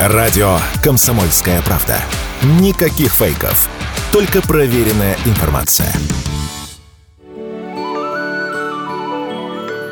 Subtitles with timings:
[0.00, 2.00] Радио «Комсомольская правда».
[2.60, 3.68] Никаких фейков.
[4.12, 5.92] Только проверенная информация.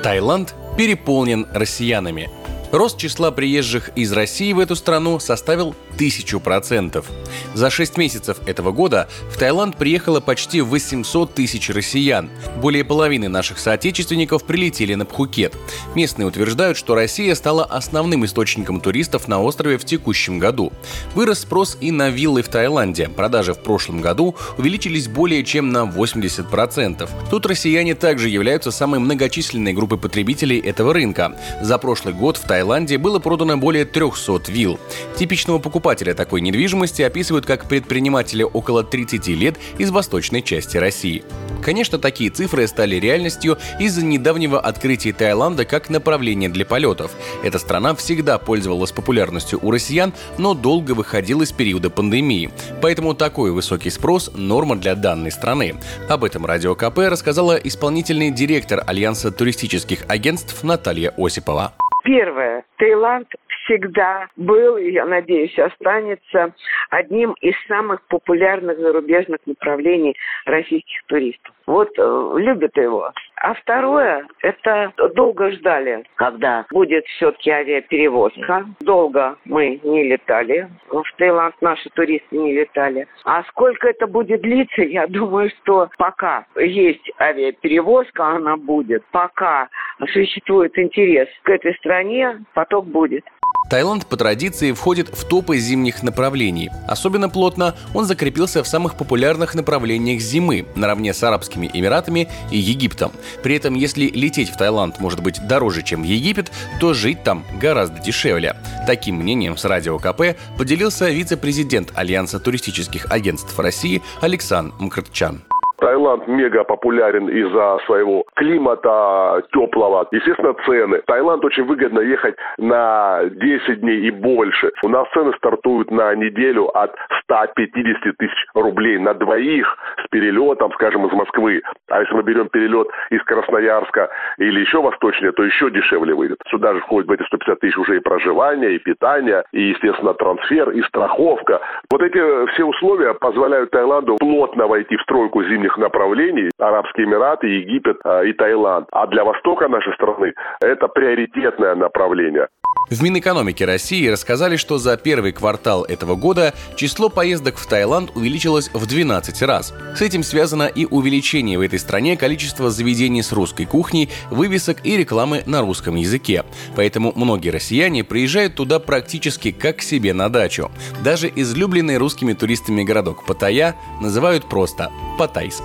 [0.04, 2.30] Таиланд переполнен россиянами.
[2.71, 7.06] Рост числа приезжих из России в эту страну составил тысячу процентов.
[7.54, 12.28] За 6 месяцев этого года в Таиланд приехало почти 800 тысяч россиян.
[12.60, 15.54] Более половины наших соотечественников прилетели на Пхукет.
[15.95, 20.73] Местные утверждают, что Россия стала основным источником туристов на острове в текущем году.
[21.14, 23.08] Вырос спрос и на виллы в Таиланде.
[23.08, 27.08] Продажи в прошлом году увеличились более чем на 80%.
[27.30, 31.38] Тут россияне также являются самой многочисленной группой потребителей этого рынка.
[31.62, 34.78] За прошлый год в Таиланде было продано более 300 вилл.
[35.16, 41.22] Типичного покупателя покупателя такой недвижимости описывают как предпринимателя около 30 лет из восточной части России.
[41.62, 47.12] Конечно, такие цифры стали реальностью из-за недавнего открытия Таиланда как направления для полетов.
[47.44, 52.50] Эта страна всегда пользовалась популярностью у россиян, но долго выходила из периода пандемии.
[52.82, 55.77] Поэтому такой высокий спрос– норма для данной страны.
[56.08, 61.74] Об этом Радио КП рассказала исполнительный директор Альянса туристических агентств Наталья Осипова.
[62.06, 62.64] Первое.
[62.78, 63.27] Таиланд
[63.67, 66.55] всегда был, и, я надеюсь, останется
[66.91, 71.55] одним из самых популярных зарубежных направлений российских туристов.
[71.67, 73.12] Вот э, любят его.
[73.36, 78.67] А второе, это долго ждали, когда будет все-таки авиаперевозка.
[78.81, 80.70] Долго мы не летали.
[80.89, 83.06] В Таиланд наши туристы не летали.
[83.25, 89.05] А сколько это будет длиться, я думаю, что пока есть авиаперевозка, она будет.
[89.11, 89.69] Пока
[90.12, 93.25] существует интерес к этой стране, поток будет.
[93.68, 96.70] Таиланд по традиции входит в топы зимних направлений.
[96.86, 103.12] Особенно плотно он закрепился в самых популярных направлениях зимы, наравне с Арабскими Эмиратами и Египтом.
[103.42, 107.44] При этом, если лететь в Таиланд может быть дороже, чем в Египет, то жить там
[107.60, 108.56] гораздо дешевле.
[108.86, 115.42] Таким мнением с Радио КП поделился вице-президент Альянса туристических агентств России Александр Мкртчан.
[115.78, 120.06] Таиланд мега популярен из-за своего климата теплого.
[120.11, 121.02] Естественно, цены.
[121.06, 124.73] Таиланд очень выгодно ехать на 10 дней и больше.
[124.83, 129.67] У нас цены стартуют на неделю от 150 тысяч рублей на двоих
[130.05, 131.62] с перелетом, скажем, из Москвы.
[131.89, 134.09] А если мы берем перелет из Красноярска
[134.39, 136.39] или еще восточнее, то еще дешевле выйдет.
[136.51, 140.71] Сюда же входит в эти 150 тысяч уже и проживание, и питание, и, естественно, трансфер,
[140.71, 141.61] и страховка.
[141.91, 146.51] Вот эти все условия позволяют Таиланду плотно войти в стройку зимних направлений.
[146.59, 148.89] Арабские Эмираты, Египет а, и Таиланд.
[148.93, 152.49] А для востока нашей страны это приоритетное направление.
[152.89, 158.71] В Минэкономике России рассказали, что за первый квартал этого года число поездок в Таиланд увеличилось
[158.73, 159.75] в 12 раз.
[159.97, 164.97] С этим связано и увеличение в этой стране количества заведений с русской кухней, вывесок и
[164.97, 166.45] рекламы на русском языке.
[166.77, 170.71] Поэтому многие россияне приезжают туда практически как к себе на дачу.
[171.03, 175.65] Даже излюбленный русскими туристами городок Паттайя называют просто Паттайск.